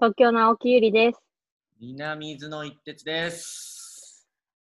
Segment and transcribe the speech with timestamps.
[0.00, 1.20] 東京の青木ゆりです。
[1.78, 4.26] 南伊豆の一徹です。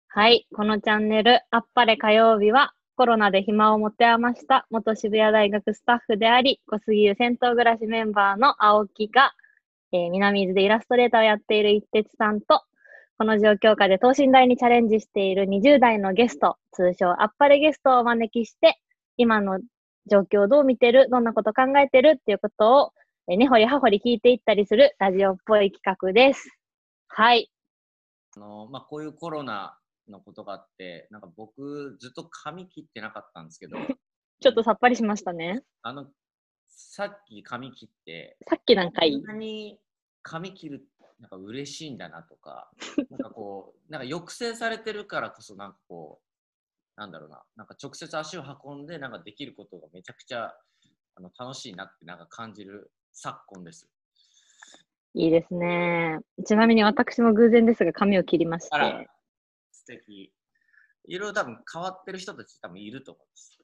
[0.08, 0.48] はい。
[0.52, 9.32] このチャンネル、あっぱれ火曜日は、コロナで暇を持て余した元渋谷大学スタッフであり、小杉湯銭湯暮らしメンバーの青木が、
[9.92, 12.64] えー南伊豆でイラストレーターをやっている一徹さんと、
[13.16, 18.80] この状況下で等身大にチャレンジしている20代のゲスト、通称あっぱれゲストをお招きして、
[19.16, 19.60] 今の
[20.10, 22.92] 状況をどう見てる、どんなこと考えてるっていうことを、
[23.32, 26.50] えー根掘り葉掘り聞いていったりするラジオっぽい企画です。
[27.06, 27.48] はい。
[28.36, 33.76] あのまあ、こういうコロナのことがあって、なんか僕ずっと髪切ってなかったんですけど、
[34.40, 35.62] ちょっとさっぱりしましたね。
[35.82, 36.10] あの
[36.66, 39.78] さっき髪切って、さっきなんかいいに
[40.22, 40.88] 髪切る
[41.20, 42.68] なんか嬉しいんだなとか、
[43.10, 46.20] なんかこう、なんか抑制されてるからこそなんかこ
[46.96, 50.52] う、なんだろうな、なんか直接足を運んでなんかできることがめちゃくちゃ
[51.14, 53.88] あの楽しいなってなんか感じる昨今です。
[55.14, 56.20] いいですね。
[56.46, 59.08] ちなみに私も偶然ですが髪を切りましあらて、、
[59.72, 60.32] 素敵。
[61.06, 63.58] いろいろ多分変わってる人たち多分いると思うんです。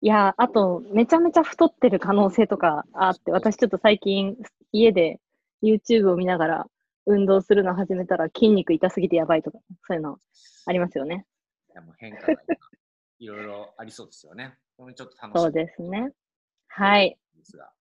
[0.00, 4.36] いや、あと、めちゃめちゃ太ってる可能性とかあって、私ちょっと最近
[4.70, 5.20] 家で
[5.60, 6.66] YouTube を見ながら
[7.06, 10.18] 運動するの始めたら筋肉痛すぎてやばいとか、そういうの
[10.66, 11.26] ありますよね。
[11.70, 12.40] いやもう変化が今
[13.18, 14.56] いろいろありそうですよね。
[14.76, 16.12] これちょっと楽しみそうですね。
[16.68, 17.18] はい。
[17.36, 17.72] ですが。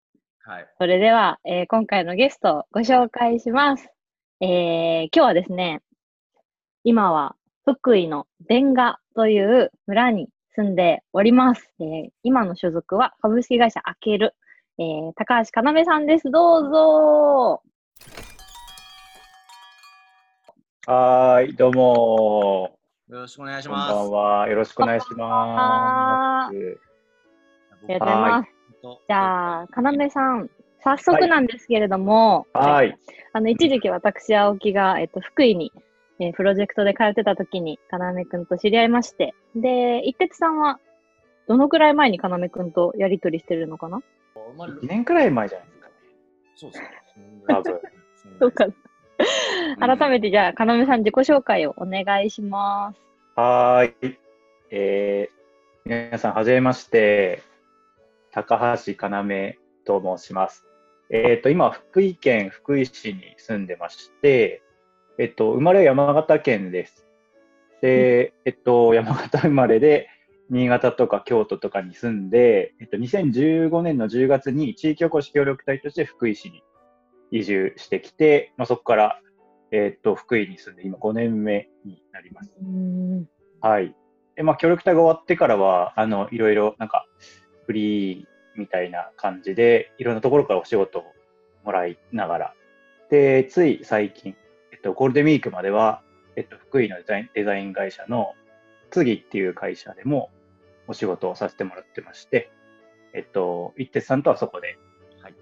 [0.47, 0.67] はい。
[0.77, 3.89] それでは、えー今回のゲストをご紹介します。
[4.39, 5.81] えー今日はですね、
[6.85, 11.69] 今は福井の弁賀という村に住んでおります。
[11.81, 14.35] えー今の所属は株式会社あける、
[14.79, 16.31] えー高橋かなめさんです。
[16.31, 17.61] どうぞ。
[20.85, 24.07] はーい、どうもよろしくお願いしこんばます。
[24.07, 24.47] んは。
[24.47, 26.55] よろしくお願いしはます。
[26.55, 28.56] ありがとうございます。
[28.81, 30.49] じゃあ、かなめさん、
[30.83, 32.97] 早速なんですけれども、はい。
[33.33, 35.71] あの、一時期私、青木が、えっと、福井に、
[36.19, 40.79] えープロジェクトで通ってた時に、かなめくんと知り合いまして、で、一徹さんは、
[41.47, 44.01] どのくらい前にかなめくんとやりとりしてるのかな？
[44.35, 45.93] 生まれ2年くらい前じゃないですかね。
[46.55, 46.89] そうですね。
[47.47, 47.81] 多分。
[48.39, 48.67] そうか
[49.79, 52.99] 改めて、じゃあ、かなめさん自己紹介をお願いします。
[53.35, 54.17] はーい。
[54.69, 57.41] えー、皆さん、はじめまして。
[58.31, 60.65] 高橋かなめと申します。
[61.09, 64.61] えっ、と、今、福井県福井市に住んでまして、
[65.17, 67.07] えっ、と、生まれは山形県です。
[67.81, 70.09] で、えっと、山形生まれで、
[70.49, 76.63] 新潟とか京都とかに住んで、えっと、2015年の10月に地域おこし協力隊として福井市に
[77.31, 79.21] 移住してきて、まあ、そこから、
[79.71, 82.51] えっと、福井に住んで今5年目になります。
[83.61, 83.93] はい。
[84.35, 87.05] で、まあ、協力隊が終わってからは、あの、いろいろ、なんか、
[87.67, 91.03] フリーみたいな感じで、いろんなところからお仕事を
[91.63, 92.53] もらいながら、
[93.09, 94.35] で、つい最近、
[94.71, 96.01] えっと、ゴールデンウィークまでは、
[96.35, 98.33] えっと、福井のデザインデザイン会社の、
[98.89, 100.31] 次っていう会社でも
[100.87, 102.49] お仕事をさせてもらってまして、
[103.13, 104.77] えっと、一徹さんとはそこで、
[105.21, 105.35] はい。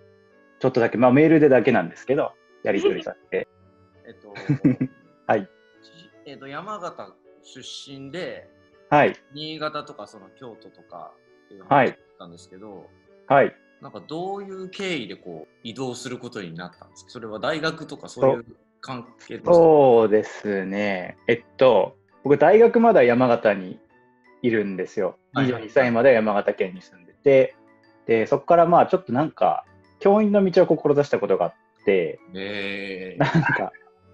[0.59, 3.47] ちょっとだけ、まあ、メールでだけなんですけど、やり取りさせて、
[4.07, 4.33] えっと、
[5.27, 5.45] はい。
[5.45, 5.49] ち
[6.25, 8.49] えっと、山形出身で、
[8.89, 11.11] はい、新潟とかその京都とか
[11.69, 12.87] はいったんですけど、
[13.27, 13.53] はい。
[13.81, 17.11] なんかどういう経緯でこう移動することになったんですか？
[17.11, 18.45] それは大学とかそういう
[18.81, 21.17] 関係とそうですね。
[21.27, 23.79] えっと、僕、大学まだ山形に
[24.41, 25.17] いるんですよ。
[25.33, 27.55] はいはい22歳まで山形県に住んでて、
[28.05, 29.65] で、そこからまあ、ちょっとなんか、
[29.99, 31.53] 教員の道を志したことがあっ
[31.85, 33.71] て、えーなんか、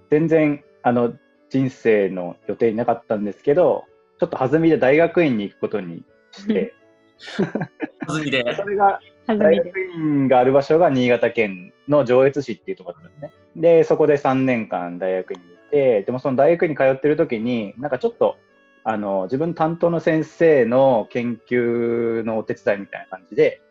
[0.10, 1.14] 全然、あの、
[1.50, 3.86] 人生の予定になかったんですけど、
[4.20, 6.74] ちょっと弾みで大学院に行くことにして、
[8.12, 8.56] 弾みで。
[8.56, 9.00] それが。
[9.28, 13.62] 大学院がある場所が新潟県の上越市っていうところだったんですね。
[13.62, 18.38] で、そこで3年間大学院に行って、でもその大学院に通ってる時に、なんかちょっと、
[18.84, 23.62] あの、自分担当の先生の研究のお手伝いみたいな感じで、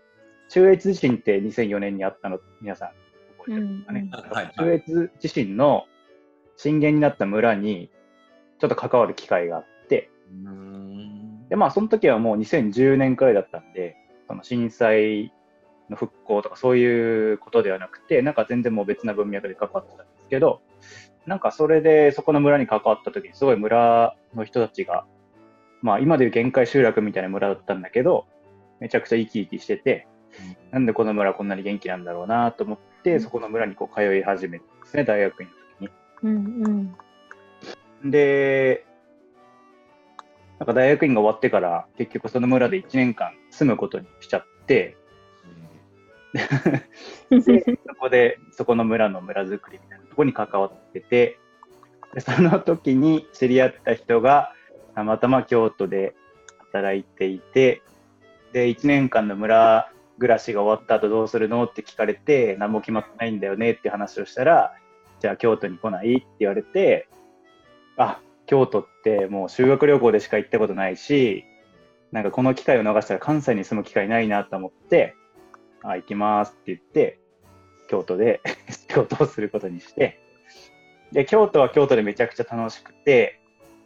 [0.48, 2.90] 中越地震って2004年にあったの、皆さん
[3.38, 4.00] 覚えてますかね？
[4.00, 4.10] うん
[4.56, 5.86] 中越地震の
[6.56, 7.90] 震源になった村に、
[8.60, 10.10] ちょっと関わる機会があって、
[11.48, 13.99] で、まあ、その時はもう2010年くらいだったんで、そ
[14.40, 15.32] の震災
[15.88, 20.60] の復興とかそういうことではなくて、なんか全然もう別な文脈で関わってたんですけど、
[21.26, 25.04] なんかそれでそこの村に関わった時にすごい村の人たちが、
[25.82, 28.26] まあ今でいう限界集落みたいな村だったんだけど、
[28.80, 30.06] めちゃくちゃ生き生きしてて、
[30.70, 35.88] なんでこの村こんなに元気なんだろうなと思って、そこの村にこう通い始めたんですね、大学院の時に。
[36.22, 36.96] うん
[38.02, 38.10] うん。
[38.10, 38.86] で、
[40.58, 44.96] なんか大学院が終わってから、結局その村で1年間住むことにしちゃって、
[47.30, 51.38] でそこで、そこの村の村づくりみたいなところに関わってて、
[52.14, 54.52] でその時に知り合った人が、
[54.94, 56.14] たまたま京都で
[56.58, 57.82] 働いていて、
[58.52, 64.74] で、1年間の村暮らしが終わった後どうするのって聞かれて、何も決まってないんだよねって話をしたら、
[65.20, 67.08] じゃあ京都に来ないって言われて、
[67.96, 71.44] あ、京都ってもう修学旅行でしか行ったことないし、
[72.12, 75.14] なんかこの機会を逃したら関西に住む機会ないなと思って、
[75.82, 77.20] あ、行きますって言って、
[77.88, 78.40] 京都で
[78.88, 80.20] 仕事をすることにして、
[81.12, 83.40] で、京都は京都でめちゃくちゃ楽しくて、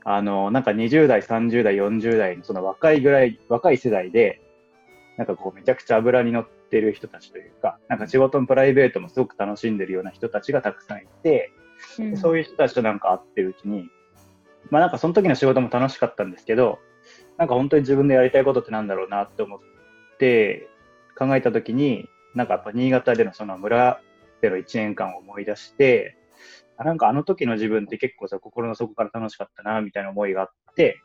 [0.04, 4.40] あの、なんか20代、30代、40代のその若いぐらい、若い世代で、
[5.16, 11.52] なんかこうめちゃくちゃ油に乗ってる人たちというか、なんか仕事のプライベートもすごく楽しんでるような人たちがたくさんいて、
[11.98, 13.88] うん、そういう人たちとなんか会ってるうちに、
[14.70, 16.78] まあなんかその時の仕事も楽しかったんですけど、
[17.38, 19.60] なんか本当に自分でやりたいことってなんだろうなって思っ
[20.18, 20.68] て
[21.18, 24.00] 考えた時に、なんかやっぱ新潟でのその村
[24.40, 26.16] での1年間を思い出して、
[26.78, 31.00] なんかあの時の自分って結構さ、心の底から楽しかったな、みたいな思いがあって、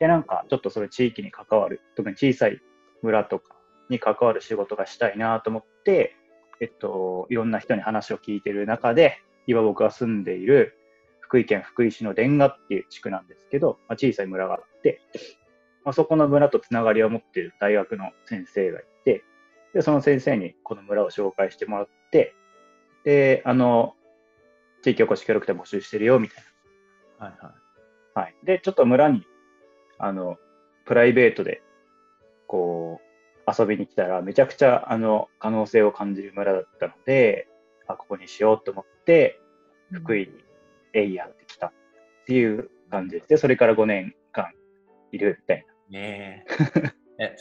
[0.00, 2.60] で、なんかちょっとそれ地域に関わる、特に小さい
[3.02, 3.56] 村とか
[3.88, 6.16] に関わる仕事がしたいなと思って、
[6.60, 10.76] えっと、いろんな人に話を聞いてる中で、今僕が住んでいる
[11.20, 15.00] 福井県福井市の蓮賀っていう地区なんですけど、まあ、小さい村があって、
[15.88, 19.24] まあ、そこの村とつながりを持っている大学の先生がいて、
[19.72, 22.34] で、その先生にこの村を紹介してもらって、
[23.04, 23.94] で、あの、
[24.82, 26.44] 地域おこし協力隊募集してるよ、みたい
[27.18, 27.26] な。
[27.28, 28.20] はいはい。
[28.20, 28.34] はい。
[28.44, 29.26] で、ちょっと村に、
[29.98, 30.36] あの、
[30.84, 31.62] プライベートで、
[32.46, 33.00] こ
[33.46, 37.48] う、遊びに来たら、めちゃくちゃ、あの、可能性を感じる村だったので、
[37.86, 39.40] あ、ここにしようと思って、
[39.90, 40.44] 福井に、
[40.92, 41.72] えいやってきたっ
[42.26, 44.52] ていう感じでそれから5年間
[45.12, 45.67] いるみたいな。
[45.88, 46.44] ね
[47.18, 47.34] え。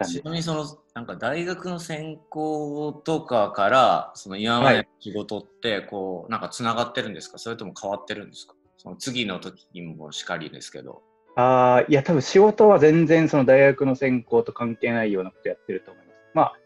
[0.00, 0.64] え、ちなみにその、
[0.94, 7.38] なんか大学の専攻とかから、その今までの仕事って、こう、なんかつながってるんですか？
[7.38, 8.54] それとも変わってるんですか？
[8.76, 11.02] その次の時にもしかりですけど。
[11.36, 16.16] ああ、いや、多分仕事は全然その大学の専攻と関係ないようなことやってると思います。
[16.34, 16.58] まあ、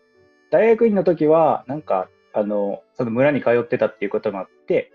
[0.51, 4.91] 大学院の時は、なんか、あの、その村に通ってたっていうこともあって、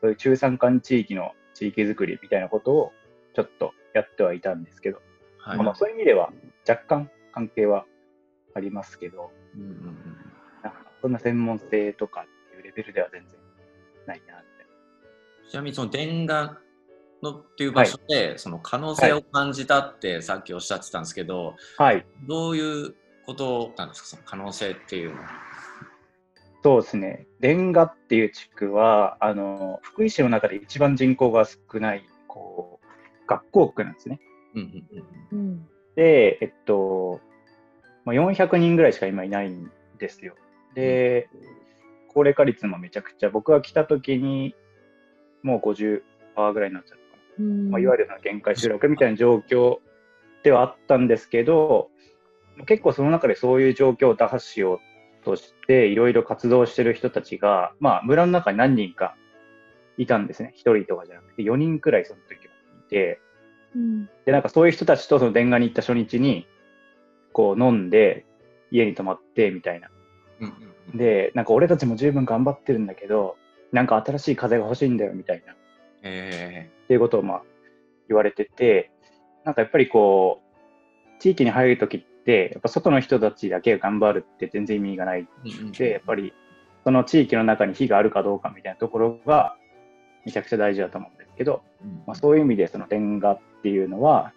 [0.00, 2.92] そういう中山間地域の地域づくりみたいなことを
[3.34, 5.00] ちょっとやってはいたんですけど、
[5.46, 6.32] はい、まあ、そういう意味では
[6.68, 7.84] 若干関係は
[8.54, 9.76] ありますけど、うんうんうん、
[10.62, 13.38] なんかそんな専門性とかっていうレベルでは全然
[14.06, 14.46] ないなって。
[15.48, 16.58] ちなみにその伝願
[17.22, 22.94] のっていう場所で、はい、その可能性を感じたってさっきおっしゃってたんですけど、はい、どういう
[23.24, 25.28] ことなんですか、その可能性っていうのは。
[26.62, 34.18] そうですね、レンガっていう地区は、あの福井市の中で一番人口が少ないこう学校区なんですね。
[34.56, 34.84] うん
[35.32, 37.20] うんうん、で、えっと、
[38.04, 40.34] まあ、400人ぐらいしか今いないんですよ。
[40.74, 41.28] で、
[42.08, 44.54] 高齢化率もめちゃくちゃ、僕が来た時に
[45.42, 47.70] もう50%ぐらいになっちゃったかな。
[47.70, 49.78] まあ、いわゆる限界集落みたいな状況
[50.42, 51.90] ではあったんですけど、
[52.66, 54.80] 結構その中でそういう状況を打破しよ
[55.22, 59.16] うとしていろいろ活動してる人たちが、まあ、村の中に何人か
[59.98, 60.54] いたんですね。
[60.56, 62.54] 1人とかじゃなくて、4人くらいその時は
[62.86, 63.20] いて、
[63.74, 66.46] うん、で、なんかそういう人たちとその電話に行った初日に、
[67.32, 68.24] こう飲んで、
[68.70, 69.88] 家に泊まってみたいな。
[70.40, 70.52] うん
[70.92, 73.36] うん、で、なんか俺たちも十分頑張ってるんだけど、
[73.72, 75.54] なんか新しい風が欲しいんだよみたいな。
[76.02, 77.42] えー、っていうことをまあ
[78.08, 78.90] 言われてて、
[79.44, 85.28] なんかやっぱりこう、地域に入るときっ、やっぱ外の人たちだけが頑張るって全然意味がない。
[85.78, 86.32] で、やっぱり
[86.82, 89.56] その地域の中に火があるかどうかみたいなところが
[90.24, 91.62] めちゃくちゃ大事だと思うんですけど、
[92.06, 94.32] まあ、そういう意味でそのレンガっていうのは、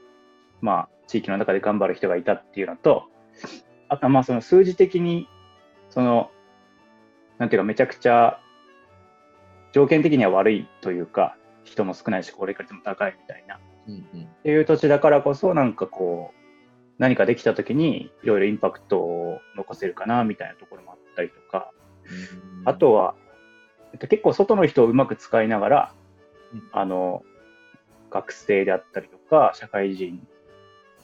[0.59, 3.03] まあ、地域の中で頑張る人がいたっていうのと、
[3.87, 5.27] あとはまあその数字的に、
[5.91, 6.31] その、
[7.37, 8.39] なんていうかめちゃくちゃ
[9.71, 16.37] 条件的には悪いというか、人も少ないし高齢化率も高いみたいな、うんうん、っていう土地だからこそなんかこう
[16.97, 21.69] 何かできた時にいろいろインパクトを残せるかなみたいなところもあったりとか、
[22.65, 23.13] あとは、
[23.93, 25.93] えっと、結構外の人をうまく使いながら、
[26.71, 27.21] あの、
[28.09, 30.25] 学生であったりとか、社会人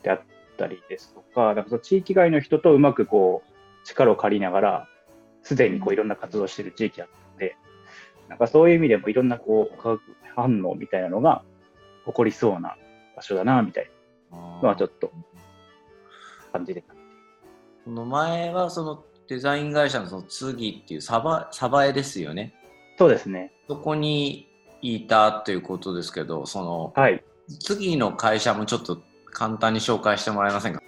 [0.04, 0.22] であっ
[0.58, 4.88] たりですとか、なんかその地域外の人とうまくこう、力を借りながら、
[5.44, 7.56] すでにこういろんな活動してる地域だったので、
[8.30, 10.02] なんかそういう意味でもいろんなこう、化学
[10.36, 11.44] 反応みたいなのが
[12.06, 12.76] 起こりそうな
[13.16, 13.92] 場所だな、みたい
[14.32, 15.12] なのはちょっと
[16.52, 16.84] 感じで。
[17.86, 22.56] この前はそのデザイン会社のその次っていうサバサバエですよね。
[22.98, 23.52] そうですね。
[23.68, 24.50] そこに
[24.94, 27.24] いたということですけど、その、はい、
[27.60, 29.02] 次の会社もちょっと
[29.32, 30.82] 簡単に紹介してもらえませんか？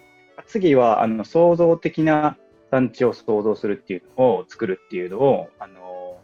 [0.45, 2.37] 次はあの創造的な
[2.71, 6.19] 産地を創造するっていうのを作るっていうのを、あの、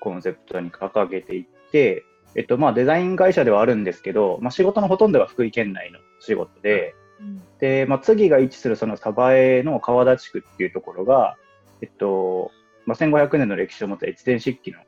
[0.00, 2.04] コンセプトに掲げていって、
[2.34, 11.36] えっと、まあ、デザイン会社ではあるんですけど、まあ、仕事のほとんどが福井県内の仕事で、うん、で、まあ、次が位置するその鯖江の川田地区っていうところが、
[11.80, 12.50] えっと、
[12.86, 14.78] まあ、1500年の歴史を持つ越前漆器の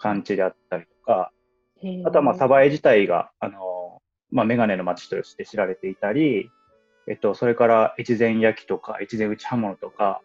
[0.00, 1.32] 産地であったりとか、
[2.04, 6.50] あとはまあ鯖江自体が、あの、まあ、メガネの町として知られていたり、
[7.08, 10.20] えっと、それから越前焼とか越前打ち刃物とか、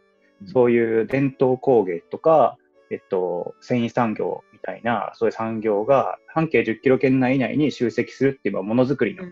[0.46, 2.58] そういう伝統工芸とか、
[2.92, 9.24] えっと、繊維産業みたいな、そういう産業が半径10キロ圏内以内に集積するっていうものづくりの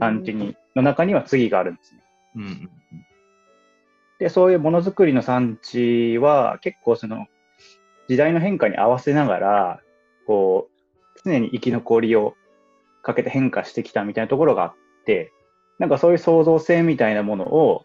[0.00, 2.00] 産地に、の中には次があるんですね。
[2.36, 2.70] うん、
[4.18, 7.26] で、そういうものづくりの産地は結構その
[8.08, 9.80] 時代の変化に合わせながら、
[10.26, 10.75] こう、
[11.24, 12.34] 常に生き残りを
[13.02, 15.32] かけて変化してきたみたいなところがあって、
[15.78, 17.84] なんかそういう創造性みたいなものを、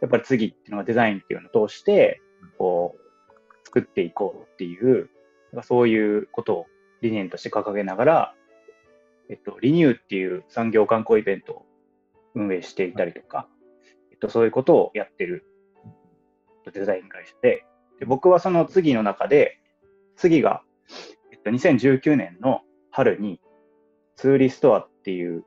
[0.00, 2.20] やっぱり次っていうのがデザインっていうのを通して、
[2.56, 5.10] こう、作っていこうっていう、
[5.52, 6.66] なんかそういうことを
[7.02, 8.34] 理念として掲げながら、
[9.28, 11.66] えっと、リニューっていう産業観光イベントを
[12.34, 13.46] 運営していたりとか、
[14.10, 15.44] えっと、そういうことをやってる
[16.72, 17.64] デザイン会社で、
[17.98, 19.58] で僕はその次の中で、
[20.16, 20.62] 次が、
[21.50, 23.40] と、2019年の春に、
[24.16, 25.44] ツーリストアっていう、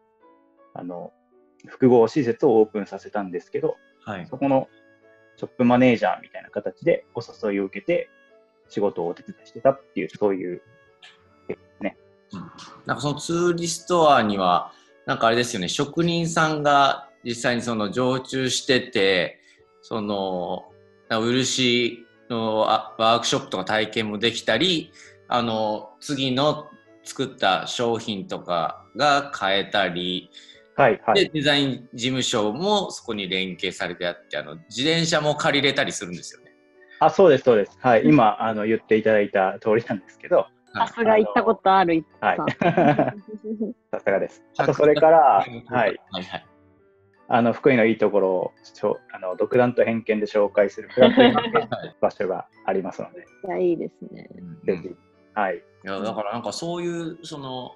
[0.74, 1.12] あの、
[1.68, 4.68] 複合施設をオープンさせたんですけど、はい、そこの
[5.38, 8.10] ショップマネージャーみたいな形でお誘いを受けて
[8.70, 10.62] 仕事をお手伝いしてたっていう、そういう
[11.82, 11.98] ね。
[12.34, 12.40] うん、
[12.86, 14.72] なんかそのツーリストアには、
[15.06, 19.40] なんかあれですよね、職人さんが実際にその常駐してて、
[19.82, 20.72] その、
[21.10, 24.92] 漆のワークショップとか体験もできたり、
[25.34, 26.68] あの、次の
[27.04, 30.30] 作った商品とかが買えたり、
[30.76, 36.52] はいはい、でデザイン事務所もそこに連携されてあってあの自転車も借りれたりするんですよね。
[37.00, 37.78] あそうですそうです。
[37.82, 40.48] はい、今あの言っていただいた通りなんですけど。
[40.74, 42.38] さすが行ったことあるはい。
[43.92, 44.42] さすがです。
[44.58, 45.64] あとそれから、はい。
[45.68, 46.46] はいはい
[47.34, 48.52] あの福井のいいところを
[49.14, 50.90] あの独断と偏見で紹介する
[52.02, 53.26] 場所 がありますので。
[53.48, 54.28] いや、いいですね。
[54.66, 54.90] ぜひ。
[55.34, 55.58] はい。
[55.58, 57.76] いや、だからなんかそういうその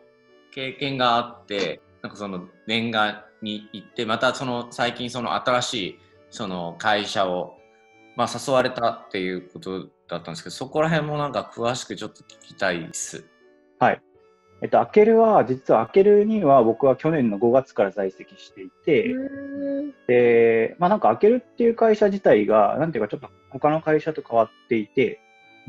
[0.52, 7.54] 経験があって、なんかその念願に行ってまたその最近その新しいその会社を、
[8.16, 13.26] まあ、誘われたっていうことだったんですけどそこら辺もなんか詳しくちょっと聞きたいです。
[13.80, 14.02] はい。
[14.62, 19.14] えっと、アケルは、実はアケルには僕は去年の5月から在籍していて、
[20.08, 25.20] で、まあなんかアケルっていう会社自体が、なんていうかちょっと他の会社と変わっていて、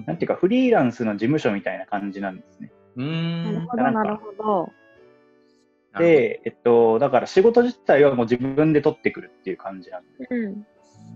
[0.05, 2.71] なんていうかフリーランスの事務所みたいな感じなんですね。
[2.97, 3.45] うん。
[3.45, 4.73] なるほど、なるほど。
[5.99, 10.67] で、えっと、だから仕事自体はもう自分で取ってくるっていう感じなんで、うん、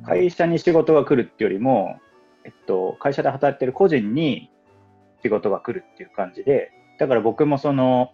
[0.04, 1.98] 会社に仕事が来るっていうよりも、
[2.44, 4.50] えっと、会社で働いてる個人に
[5.22, 8.12] 仕事が来るっていう感じで、だから僕もその、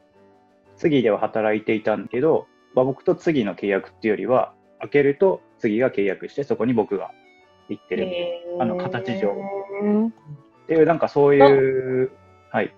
[0.76, 7.12] 次では働いていたんだけど、まあ、僕と次の契約っていうよりは、開けると次が契約して、そこに僕が
[7.68, 8.08] 行ってる、
[8.60, 9.32] あの形上。
[10.66, 12.10] っていう、なんかそういう、
[12.50, 12.74] はい。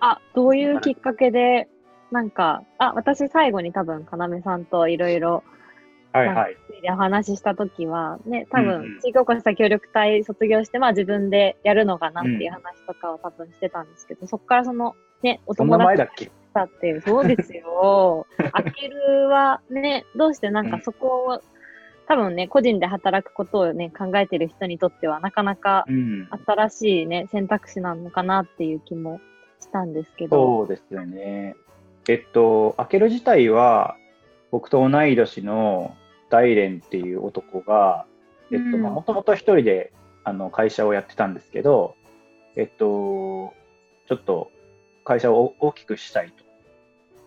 [0.00, 1.68] あ、どういうきっかけで
[2.12, 5.42] なんか、あ、私最後に多分、要さんといろいろ、
[6.12, 6.56] はいはい。
[6.82, 16.30] でお話ししたときは、ね、多分、地域おこし協力隊卒業して、まあ自分でやるのかなっていう話とかを多分してたんですけど、うん、そこからその、ね、お友達だっけ？
[16.52, 18.26] だっていう、そうですよ。
[18.52, 21.40] あけるはね、どうしてなんかそこを、うん、
[22.08, 25.84] 多分ね、個人で働くことをね、考えてる人にとっては、なかなか
[26.46, 29.20] 新しいね、選択肢なのかなっていう気も
[29.60, 30.36] したんですけど。
[30.36, 31.54] そうですよね。
[32.08, 33.96] えっと、開ける自体は、
[34.50, 35.96] 僕と同い年の
[36.28, 38.06] 大連っていう男が、
[38.50, 39.92] えっと、もともと一人で
[40.24, 41.94] あの会社をやってたんですけど、
[42.56, 43.54] えっと、
[44.08, 44.50] ちょっと
[45.04, 46.32] 会社を大きくしたい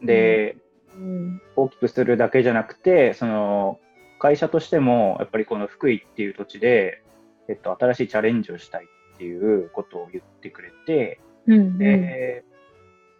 [0.02, 0.06] と。
[0.06, 0.58] で、
[0.96, 3.80] うん、大きくするだけじゃなくて、その
[4.26, 7.04] 会社としても、やっぱりこの福井っていう土地で、
[7.48, 12.44] えっと、新しいチャレンジをしたいっていうことを言ってくれて、うんうん、で、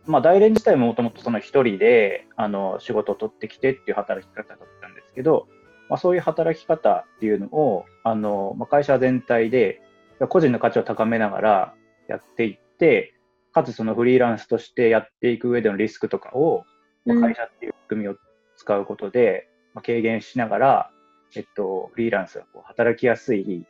[0.08, 5.48] まあ、大連自体ももともとその一人であの仕事を取ってきてっていう働き方だったんですけど、
[5.90, 9.84] まあ、そういう働き方っていうのをあの、まあ、会社全体で
[10.30, 11.74] 個人の価値を高めながら
[12.10, 13.14] やっていって、
[13.54, 16.64] かつそのフリーランスとしてやっていく上でのリスクとかを、
[17.06, 18.16] まあ、会社っていう仕組みを
[18.58, 20.92] 使うことで、まあ、軽減しながら、
[21.38, 23.66] えっと、フリーランスがこう働きやすい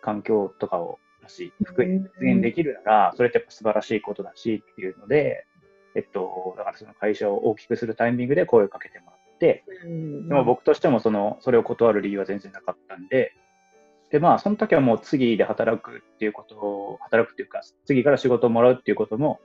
[0.00, 5.46] 環境とかをもし復元実現できるなら、それってやっぱ素晴らしいことだしっていうので、
[5.94, 13.32] えっと、だからその会社を大きくするタイミングで声をかけてもらって、でも僕としてもその、それを断る理由は全然なかったんで、
[14.10, 19.40] で、まあ、その時はもう次で働くっていうことを、働くっていうか、次から仕事をもらうっていうことも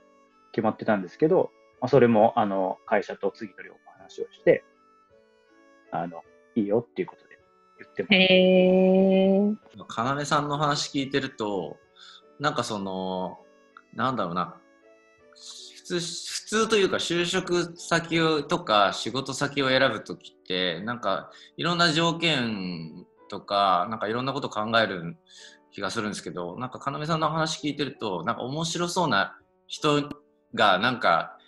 [0.52, 1.50] 決まってたんですけど、
[1.80, 4.62] まあ、それも、あの、会社と次の量お話をして、
[5.90, 6.22] あの、
[6.54, 7.38] いいよっていうことで
[7.78, 9.56] 言って。
[9.88, 11.76] かなめさんの話聞いてると、
[12.38, 13.38] なんかその、
[13.94, 14.56] なんだろうな、
[15.34, 25.16] 普通、普通というか就職先をとか仕事先を選ぶときって、なんかいろんな条件とか、なんかいろんなこと考える
[25.72, 30.08] 気がするんですけど、なんかかなめさんの話聞いてると、なんか面白そうな人
[30.54, 31.38] がなんか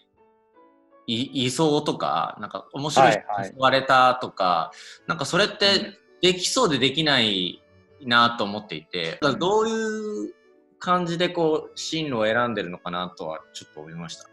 [1.07, 3.21] いいそうとか、なんか面白い人
[3.55, 4.73] にわれたとか、
[5.07, 7.63] なんかそれってできそうでできない
[8.03, 10.35] なと思っていて、だからどういう
[10.79, 14.29] 感じでこう進路を選んでるのかなとはちょっと思いました。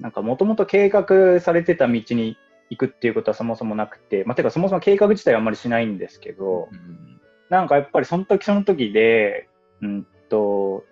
[0.00, 2.36] なんかもともと計画されてた道に
[2.70, 7.20] 行くっていうことはそもそもなくて、まあ、てかそもそも計画自体はあんまりしないんですけど、うん。
[7.48, 9.48] なんかやっぱりその時その時で、
[9.82, 10.84] うんと、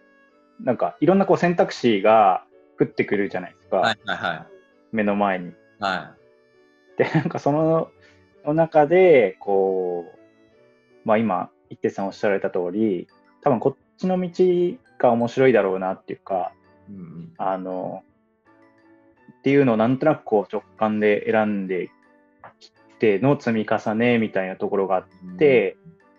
[0.61, 2.45] なんかいろんなこう選択肢が
[2.79, 4.47] 降ってくるじゃないですか、はいはいはい。
[4.93, 5.53] 目の前に。
[5.81, 6.15] は
[6.97, 7.91] で、なんかその
[8.45, 10.19] の中で、こう、
[11.05, 13.09] まあ今、一徹さんおっしゃられた通り、
[13.43, 14.31] 多分こっちの道
[14.99, 16.53] が面白いだろうなっていうか、
[16.89, 16.93] い。
[16.93, 18.03] うんうんあの、
[19.39, 21.91] っていうのをなんとなくこう直感で選んで
[22.61, 22.71] き
[23.01, 25.05] ての積み重ねみたいなところがあっ
[25.39, 25.77] て、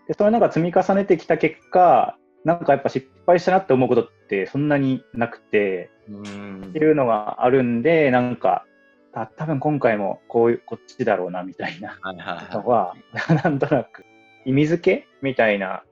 [0.08, 8.66] で、それなんか積み重ねてきた結果、なんかやっぱ失敗したなって思うことってそんなになくて、うんっていうのがあるんで、なんか、
[9.14, 12.96] た多分今回もこういう、こっちだろうなみたいなのはは、
[13.44, 14.04] なんとなく
[14.46, 15.84] 意味付けみたいな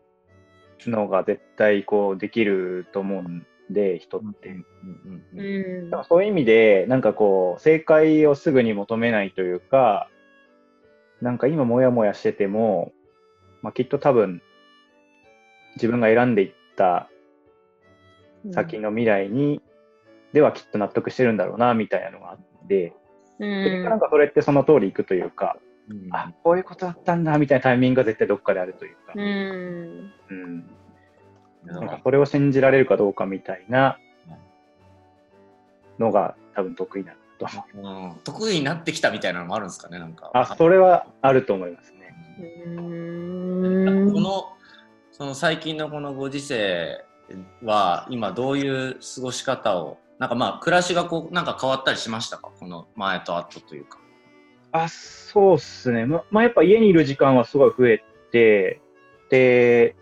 [0.88, 4.50] のが絶対こうできると思うんで、人って。
[4.50, 4.52] い。
[4.52, 10.10] うんうんううんんだからそういう意味で、なんかこう、正解をすぐに求めないというか、
[11.22, 12.92] なんか今もやもやしてても、
[13.62, 14.42] まあ、きっと多分、
[15.76, 17.10] 自分が選んでいった
[18.52, 19.62] 先の未来に、
[20.34, 22.94] ではきっと納得してるんだろうな、みたいなのがあって、
[23.40, 25.58] う結果なんんかそれってその通りいくというか、
[25.90, 26.08] うん。
[26.12, 30.12] あ、こういうことだったんだ、みたいなタイミングが絶対どっかであるというか、うん。
[30.30, 30.70] うん、
[31.66, 31.76] なん。
[31.76, 33.98] かなんかそれを信じられるかどうかみたいな
[36.00, 37.58] のが多分得意なんだと。
[37.82, 38.12] 思う。
[38.14, 38.20] うん。
[38.24, 40.32] 得意になってきたみたいなのもあるんですかね、なんか。
[40.34, 42.16] あ、それはあると思いますね。
[42.66, 44.14] うん。
[44.14, 44.54] この
[45.12, 47.04] その最近のこのご時世
[47.64, 52.52] は今どういう過ごし方をなんかまあ暮らしがこうなんか変わったりしましたか？
[52.60, 53.98] この前と後というか。
[54.72, 56.06] あ、そうっすね。
[56.06, 58.80] ま、まあ、やっぱ家にいる時間はすごい増えて、
[59.32, 59.96] で、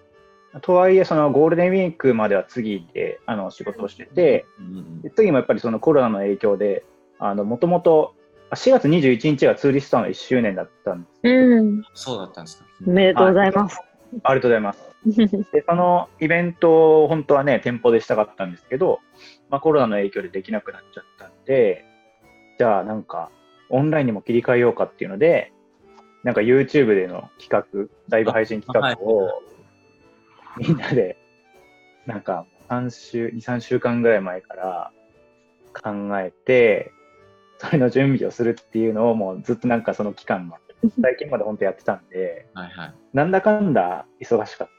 [0.62, 6.84] とはいえ、そのゴールデンウィークまでは次であの仕事をしてて、うんで次もやっぱりそのコロナの影響で、
[7.18, 8.14] あの、もともと
[8.52, 11.20] 4月21日がツーリストの1周年だったんです。
[11.24, 11.84] うん。
[11.94, 12.66] そうだったんですか。
[12.86, 13.80] おめでとうございます。
[14.24, 14.89] ありがとうございます。
[15.06, 19.00] で、そのイベントを本当はね、店舗でしたかったんですけど、
[19.50, 21.86] まあコロナの影響でできなくなっちゃったんで、
[22.58, 23.32] じゃあなんか
[23.70, 25.54] オンラインにも切り替えようかっていうので、
[26.24, 29.42] なんか YouTube での企画、ライブ配信企画を
[30.58, 31.18] みんなで、
[32.06, 34.92] なんか3週、2、3週間ぐらい前から
[35.74, 36.92] 考えて、
[37.60, 40.58] それの準備をするっていうのをもうずっとなんかその期間が、
[41.02, 42.94] 最近まで本当やってたんで、はいはい。
[43.14, 44.68] なんだかんだ忙しかっ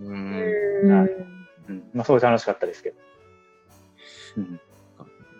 [0.00, 1.38] うん
[1.92, 2.96] まあ、そう楽しかったですけど。
[4.36, 4.60] うん、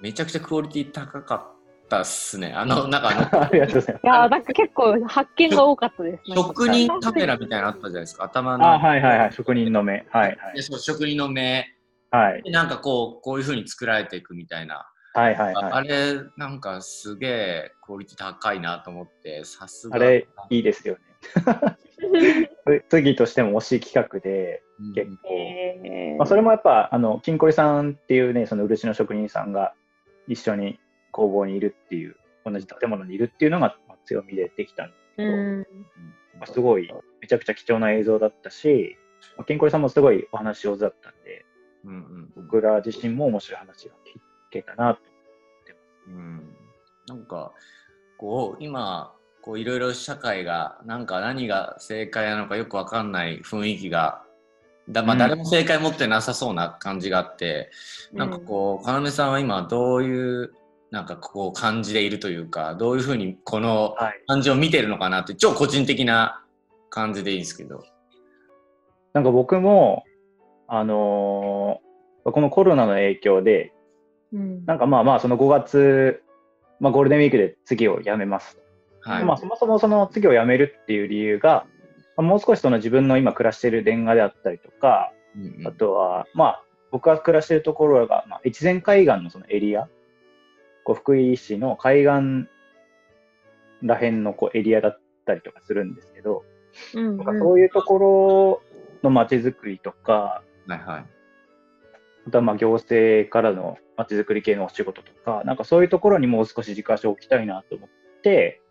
[0.03, 2.53] めちゃくちゃクオリティ高かったっすね。
[2.55, 4.05] あの なんかあのありがとうございます。
[4.05, 6.23] いやーなんか結構発見が多かったです。
[6.35, 8.25] 職人カメラみたいなのあったじゃないですか。
[8.25, 8.67] 頭の。
[8.67, 10.07] あ、はいはいはい、職人の目。
[10.11, 10.63] はいはいで。
[10.63, 11.67] そう職人の目
[12.11, 14.87] はいでなんかこうこういう風に作られていくみたいな。
[15.15, 15.73] はいはいあはい。
[15.73, 21.01] あれなんかすげえクオリティ高いなと思ってさすがあれ、いいですよね。
[22.89, 24.95] 次としても惜しい企画で、うん。
[24.95, 25.29] 結構。
[25.31, 29.75] えまあ、それもやっぱ、あの、金コリさんっていうね、その漆の職人さんが
[30.27, 30.79] 一緒に
[31.13, 35.59] 工房にいるっていう、同じ建物にいるっていうのがまあ強みでできたんですけど、うん。
[36.39, 38.97] まあ、すごい、めちゃくちゃ貴重な映像だったし、
[39.37, 41.45] まあ、金コリさんもすごいお話上手だったんで、
[41.85, 44.19] うんうん僕ら自身も面白い話が聞
[44.51, 45.01] けたなと。
[46.09, 46.55] うん。
[47.09, 47.53] なんか
[48.19, 49.13] こう今
[49.49, 54.23] こういろいろ社会がなんか何が正解なのかよくわかんない雰囲気が
[54.91, 57.71] だ、まあ、うん誰も正解持ってなさそうな感じがあって、
[58.13, 60.53] なんかこう要さんは今どういう
[60.91, 64.23] なんかこう感じでいるというかどういうふうにこのはい。
[64.27, 66.45] 感じを見てるのかなって超個人的な
[66.91, 67.85] 感じでいいんですけど。
[69.15, 70.05] なんか僕も、
[70.67, 73.73] あのーこのコロナの影響で、
[74.31, 76.23] うんなんかまあまあ、その5月、
[76.81, 78.59] まあ、ゴールデンウィークで次を辞めます。
[79.09, 81.67] はい、まあ、そもそもその次を辞めるっていう理由が、
[82.17, 85.67] まあもう少しその自分の今暮らしているレンガであったりとか、うんうん。
[85.67, 89.89] あとは、まあ、僕が暮らしているところが、まあ、越前海岸のそのエリア、
[90.85, 92.49] こう福井市の海岸
[93.83, 96.45] らへんのこうエリアだったりとかするんですけど、
[96.95, 97.27] うんなん。
[97.27, 98.63] かそういうところ
[99.03, 101.07] の街づくりとか、はいはい。
[102.27, 107.98] あとはまあ行政からの街づくり系のお仕事とか、なんかそういうところにもう少し軸足を置きたいなと思って、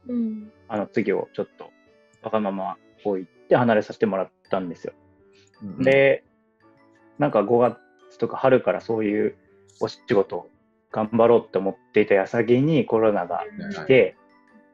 [0.07, 0.51] うん。
[0.67, 1.71] あの次をちょっと
[2.21, 4.93] わがまま置いて離れさせてもらったんですよ。
[5.61, 6.23] うんうん、で、
[7.17, 9.35] なんか5月とか春からそういう
[9.79, 10.49] お仕事を
[10.91, 14.15] 頑張ろうって思っていた矢先にコロナが来て、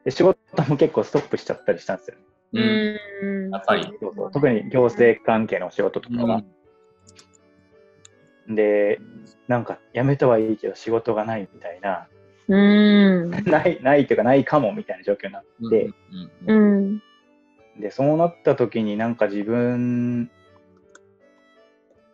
[0.04, 2.16] で仕事も結構ストップしちゃったりしたんですよ。
[2.52, 3.00] ね。
[3.22, 3.44] うん。
[3.46, 3.50] うん。
[3.50, 3.92] やっぱり。
[4.32, 6.42] 特に行政関係のお仕事とかは。
[8.48, 9.00] で、
[9.48, 12.08] なんか辞めたはいいけど仕事がないみたいな、
[12.48, 13.30] うん。
[13.30, 15.90] ない、ないっていうかないかもみたいな状況になって、
[16.46, 17.02] うん
[17.78, 20.30] で、そうなった時になんか自分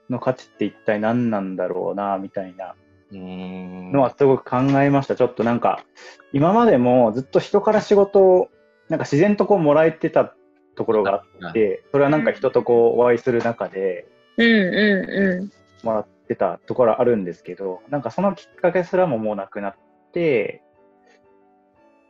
[0.09, 2.75] の価値って一体何なんだろうな、みたいな
[3.12, 5.16] のはすごく考えました。
[5.16, 5.85] ちょっとなんか、
[6.33, 8.49] 今までもずっと人から仕事を、
[8.88, 10.35] なんか自然とこうもらえてた
[10.75, 14.07] ところがあって、それはなんか人とこうお会いする中で
[15.83, 20.62] もらってたところあるんですけど、なんかそのきっかけすらももうなくなって、って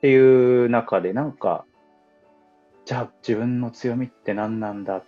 [0.03, 1.65] いう中でなんか、
[2.85, 5.05] じゃあ自分の強みって何なんだ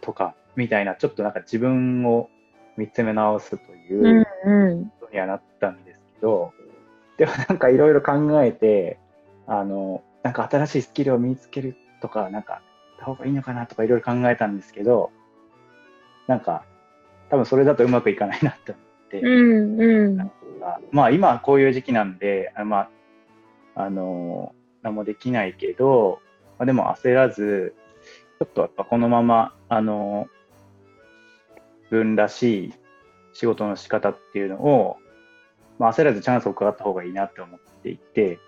[0.00, 2.28] とか、みたいな、ちょっとなんか自分を
[2.76, 4.24] 見つめ直すという
[5.00, 6.52] ことにはなったんですけど、
[7.18, 8.98] でもなんかいろいろ考えて、
[9.46, 12.62] あの、なんか新しいスキルを身につけるとか、なんか、
[13.02, 15.10] た方がいいのかなとかいろいろ考えたんですけど、
[16.28, 16.64] なんか、
[17.30, 20.30] 多分それだとうまくいかないなって思って、うんうん。
[20.62, 22.88] なんかまあ今はこういう時期なんで、あま
[23.74, 26.20] あ、あの何もできないけど、
[26.58, 27.74] まあ、でも焦らず、
[28.38, 30.28] ちょっとやっぱこのまま、あの
[31.84, 32.74] 自分らしい
[33.32, 34.96] 仕事の仕方っていうのを、
[35.78, 38.38] まあ、焦らずチャンスを伺った方がいいなって思っていて、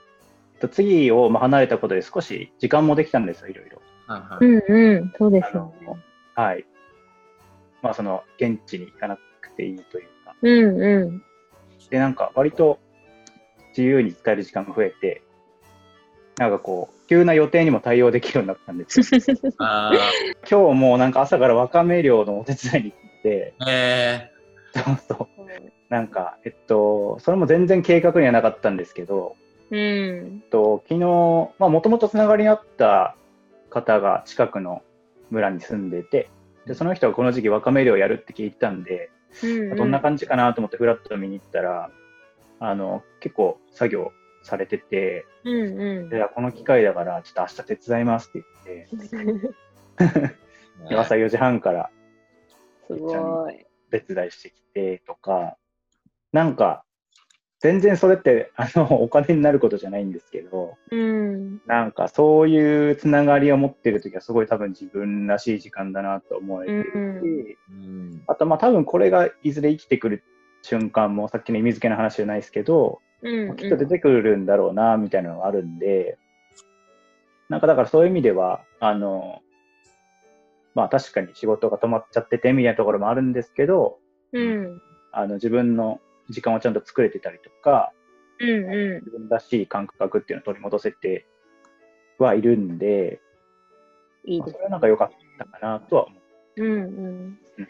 [0.60, 3.82] と次をまあ離れたことで少し時間もできたんですよ、いろいろ。
[4.40, 5.88] うんうんそうですよね
[6.34, 6.64] はい。
[7.82, 10.34] まあその現地に行かなくていいというか。
[10.42, 11.22] うんうん
[11.90, 12.78] で、なんか割と
[13.70, 15.22] 自由に使える時間が増えて、
[16.38, 19.06] なんかこう、急な予定にも対応できるようになったんですよ。
[19.58, 19.92] あ
[20.50, 24.30] 今日もなんか朝からわかめ漁のお手伝いに行って、ーえ
[24.72, 25.44] そうそう。
[25.88, 29.36] なんか、えっと、それも全然計画にはなかったんですけど、
[29.70, 31.00] うんえっと、昨日、
[31.58, 33.16] まあもともとつながりにあった
[33.70, 34.82] 方が近くの
[35.30, 36.28] 村に住んでて、
[36.66, 39.10] で、その人がこの時期わかめ漁やるって聞いたんで、
[39.42, 41.90] うんどんな感じかなと思ってフラッと見に行ったら、
[42.60, 46.08] あの、結構作業されてて、うんうん。
[46.08, 48.86] でこの機会だから、ちょっと明日手伝いますって
[49.98, 50.26] 言っ
[50.88, 51.90] て、 朝4時半から
[52.86, 53.66] すごい。
[53.90, 55.56] 手伝いしてきてとか、
[56.32, 56.83] なんか、
[57.64, 61.62] 全然それって、あの、 お金になることじゃないんですけど、うん。
[61.64, 66.82] なんかそういうつながりを持ってるときはすごい多分自分らしい時間だなと思えてる
[67.22, 68.22] し、うん。
[68.26, 70.22] あとまあ多分これがいずれ生きてくる
[70.60, 73.56] 瞬間もさっきの意味付けの話じゃないですけど、うん。
[73.56, 76.18] きっと出てくるんだろうなみたいなのがあるんで、
[77.48, 79.40] なんかだからそういう意味では、あの、
[80.74, 84.00] まあ確かに仕事が止まっちゃっててみたいなところもあるんですけど、
[84.34, 84.82] うん。
[85.12, 87.92] あの自分の時間をちゃんと作れてたりとか、
[88.40, 91.26] うんう自分らしい感覚っていうのを取り戻せて
[92.18, 93.20] はいるんで、
[94.26, 96.16] んいいですまあそれはなんか良かったかなとは思
[96.56, 96.62] う。
[96.62, 97.38] んうん。
[97.58, 97.68] う。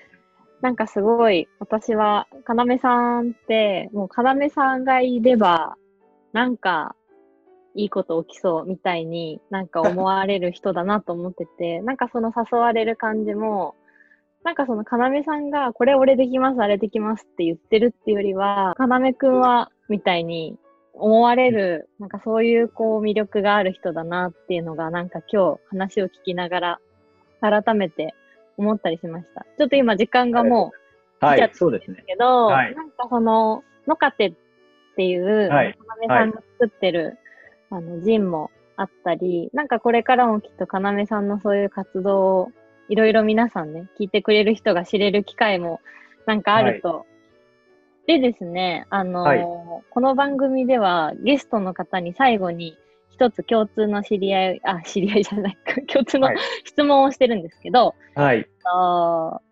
[0.61, 5.77] なんかすごい、私は、かなめさんって、もうかなめさんがいれば、
[6.33, 6.97] なんか、
[7.75, 13.75] いいこと起きそうみたいになんか思われる人だなと思ってて、なんかその誘われる感じも、
[14.45, 20.57] なんかそのかなめさんが、これ俺できます、あれできますって言ってるっていうよりは、かなめくんは、みたいに
[20.93, 26.81] 思われる、なんかそういうこう魅力がある人だなっていうのが、なんか今日話を聞きながら、
[27.41, 28.15] 改めて
[28.59, 29.47] 思ったりしました。
[29.59, 30.73] ちょっと今時間がも
[31.21, 32.05] う、はい来ちゃっ、そうですね。
[32.07, 34.35] けど、はいなんかその、のかてっ
[34.97, 37.19] ていう、はいかなめさんが作ってる、
[37.71, 42.49] あの、ジンもあったり、なんかこれからもきっとかなめさんのそういう活動を、
[42.89, 45.81] いろいろ皆さんね、聞いてくれる人が知れる機会も、
[46.27, 47.07] なんかあると。
[48.07, 49.41] でですね、あのーはい
[49.91, 52.77] この番組ではゲストの方に最後に
[53.11, 58.47] 一つ共通の知り合い、あ、知り合いじゃないか、 共通のはい質問をしてるんですけど、はい。
[58.65, 59.45] あー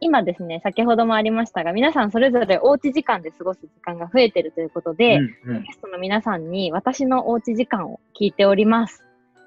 [0.00, 9.02] 今ですね、先ほどもありましたが、皆さんそれぞれおうち時間で過ごす時間が増えてるということで、うんうんゲストの皆さんに私のおうち時間を聞いております。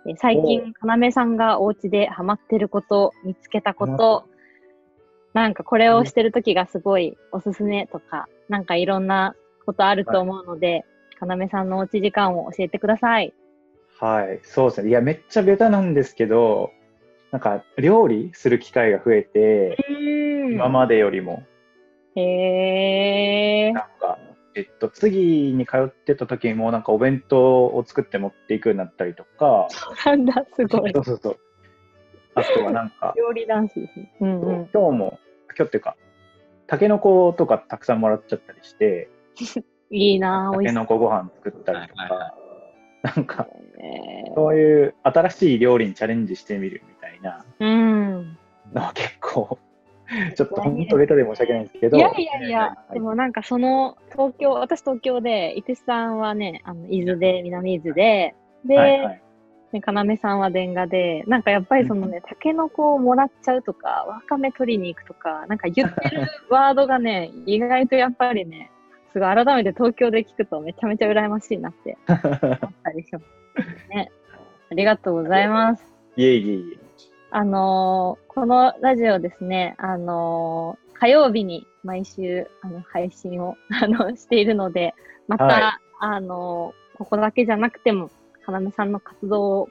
[0.07, 4.25] えー最近、かなめさんがお家でハマってること、見つけたこと、
[5.33, 10.85] なんかこれをしてるときがすごいおすすめとか、なんかいろんなことあると思うので、
[11.19, 13.33] かなめさんのおうち時間を教えてください。
[13.99, 14.89] はい、そうですね。
[14.89, 16.71] いや、めっちゃベタなんですけど、
[17.31, 19.77] なんか料理する機会が増えて、
[20.51, 21.43] 今までよりも、
[22.15, 23.73] へー。
[23.73, 24.17] なんか、
[24.57, 29.67] えっと、次に通ってた時も、なんかお弁当を作って持っていくようになったりとか、
[30.03, 31.01] なんだ、すごいそ。
[31.01, 31.39] うそうそう。
[32.33, 34.11] あとはなんか、料理男子ですね。
[34.19, 34.69] うんうん。
[34.73, 35.19] 今日も、
[35.55, 35.95] 今日っていうか、
[36.65, 39.11] タケノコとかたくさんもらっちゃったりして、
[39.91, 42.31] いいなぁ、タ美味しケノコご飯作ったりとはいはいは
[43.03, 44.31] か、なんか、そうね。
[44.33, 48.37] そういう新しい料理にチャレンジしてみるみたいなうん。
[48.73, 49.59] のは結構、
[50.35, 59.21] ちょっと本当ベタで申し訳ないんですけど、いやいやいや、はいでもなんかその東京、私東京で、伊手さんはね、あの伊豆で、南伊豆で、で、はいはい
[59.73, 68.71] ね、要さんは電話で、なんかやっぱりそのね、タケノコをもらっちゃうとか、わかめ取りに行くとか、なんか言ってるワードがね、 意外とやっぱりね、
[69.11, 73.25] すごい改めて東京で聞くとめちゃめちゃ羨ましいなって思ったりします。
[73.89, 74.11] ね。
[74.69, 75.83] ありがとうございます。
[76.15, 76.86] いえいえいえ。
[77.31, 84.95] あのーこのラジオですね、あのー火曜日に毎週あの配信を あのしているので、
[85.27, 88.09] また、はあのーここだけじゃなくても、
[88.43, 89.69] かなめさんの活動を、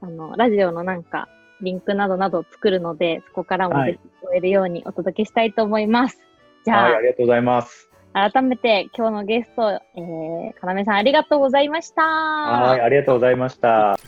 [0.00, 1.28] あの、ラジオのなんか、
[1.60, 6.20] リンクなどなどを作るので、そこからもはいぜひ追えるようにお届けしたいと思います。
[6.64, 7.90] じゃあ、はい、ありがとうございます。
[8.12, 12.02] 改めて今日のゲスト、えー、かなめさんありがとうございました。
[12.02, 13.98] はい、ありがとうございました。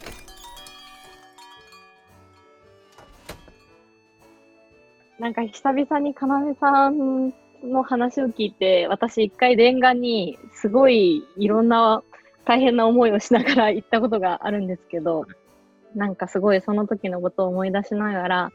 [5.19, 7.33] なんか久々にかなめさん
[7.65, 12.03] の話を聞いて、私一回電話にすごいいろんな
[12.45, 15.25] 大変な思いをしながら行ったことがあるんですけど、
[15.95, 18.53] なんかすごいその時のことを思い出しながら、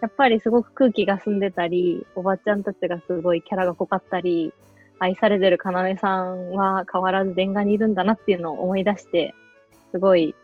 [0.00, 4.52] やっぱりすごく空気が澄んでたり、おばちゃんたちがすごいキャラが濃かったり、
[5.00, 9.34] 愛されてるかなめさんは変わらず電話にいるんだなっていうのを思い出して、
[9.92, 10.34] すごい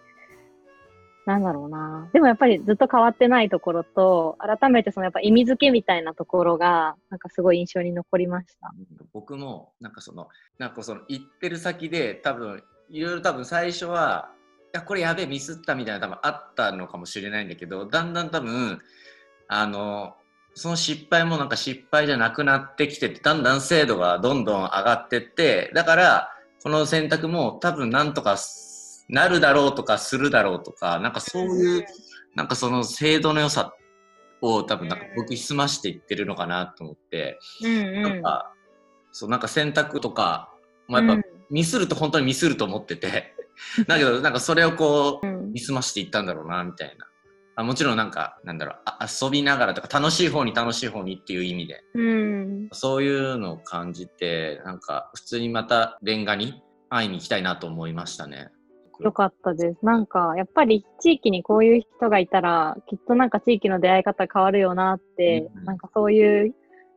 [1.27, 2.09] なんだろうな。
[2.13, 8.73] でもやっぱりずっと変わってないところと、改めてそのやっぱ意味付けみたいなところが、なんかすごい印象に残りました。
[9.13, 14.31] 僕もなんかそのなんかその行ってる先で多分いろいろ多分最初は
[14.75, 18.81] いやこれやべえミスったみたいな多分あったのかもしれないんだけどだんだん多分
[19.49, 20.15] あの
[20.55, 26.31] その失敗もなんか失敗じゃなくなってきててだんだん精度がどんどん上がってってだから
[26.63, 28.37] この選択も多分なんとか
[29.09, 31.87] なるだろうとかするだろうとかなんかそういう
[32.35, 33.75] なんかその精度の良さ
[34.41, 37.39] を多分なんか僕澄ましていってるのかなと思って。
[37.63, 38.53] うんなんか、
[39.13, 40.53] そう、なんか選択とか、
[40.89, 43.35] まあ、やっぱ、ミスると本当にミスると思ってて、
[43.87, 47.07] だけど、なんかそれをこう、うんミスましていったんだろうな、みたいな。
[47.55, 52.69] あもちろんなんか、なんだろうあ、遊びながらとか、楽しい方に楽しい方にっていう意味で、うん。
[52.73, 58.51] そういうのを感じて、なんか、普通にまた、レンガに会いに行きたいなと思いましたね。
[59.01, 59.85] よかったです。
[59.85, 66.55] なんか、やっぱり地域にこういう人がいたら、きっとなんか地域の出会い方変わるよなって、うんなんかそういう、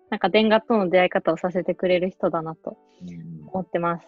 [0.10, 4.08] なんか電話との出会い方をさせてくれる人だなとうん思ってます。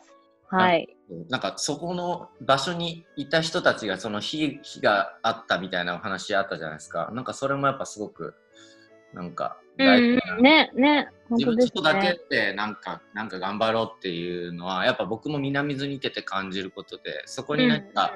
[0.49, 0.87] はい。
[1.29, 7.11] なんかそこの場所にいた人たちがその火火があったみたいなお話あったじゃないですか。
[7.13, 8.33] なんかそれもやっぱすごく
[9.13, 12.17] なんか大事なうん、ね、ね、本自分ちょっとだけね。
[12.29, 18.13] でなんかなんか頑張ろうっていうのはやっぱ僕も南水にいてて感じることでそこになんか、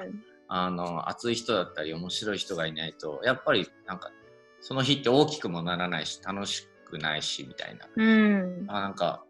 [0.48, 4.10] あの熱い人だったり面白い人がいないとやっぱりなんか
[4.60, 7.88] その日って大きくもならないし楽しくないしみたいな。
[7.94, 8.64] うん。
[8.68, 9.24] あなんか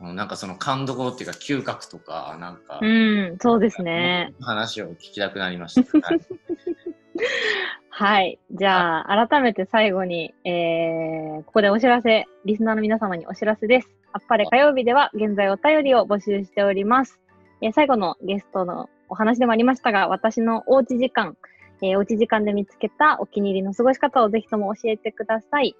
[0.00, 4.34] うんなんかその感動っていうか嗅覚とかなんか、うん、そうですね。
[4.40, 5.98] 話を聞きたくなりました。
[6.08, 6.20] はい
[8.00, 8.38] はい。
[8.52, 13.90] じゃあ、改めて最後に、えー、ここでお知らせ、リスナーの皆様にお知らせです。
[14.14, 17.20] あっぱれ火曜日では現在お便りを募集しております。
[17.60, 21.36] えー最後のゲストのお話でもありましたが、私のおうち時間、
[21.82, 25.76] えーおうち時間で見つけたお気に入りの過ごし方をぜひとも教えてください。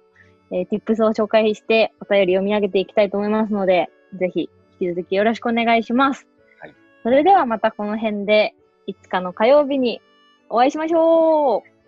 [0.51, 4.47] えー、tips を紹介してお便り読み上げていきたいと思いますので、ぜひ
[4.79, 6.27] 引き続きよろしくお願いします。
[6.59, 8.53] はいそれではまたこの辺で、
[8.85, 10.03] いつかの火曜日に
[10.49, 11.80] お会いしましょう